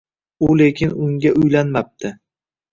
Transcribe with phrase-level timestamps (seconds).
[0.47, 2.15] U lekin unga uylanmabdi.